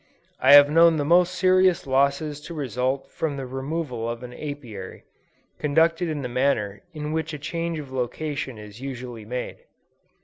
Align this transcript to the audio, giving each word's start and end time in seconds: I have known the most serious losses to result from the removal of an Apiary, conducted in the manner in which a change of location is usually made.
I 0.39 0.53
have 0.53 0.67
known 0.67 0.95
the 0.97 1.05
most 1.05 1.35
serious 1.35 1.85
losses 1.85 2.41
to 2.41 2.55
result 2.55 3.11
from 3.11 3.37
the 3.37 3.45
removal 3.45 4.09
of 4.09 4.23
an 4.23 4.33
Apiary, 4.33 5.03
conducted 5.59 6.09
in 6.09 6.23
the 6.23 6.27
manner 6.27 6.81
in 6.91 7.11
which 7.11 7.35
a 7.35 7.37
change 7.37 7.77
of 7.77 7.91
location 7.91 8.57
is 8.57 8.81
usually 8.81 9.25
made. 9.25 9.59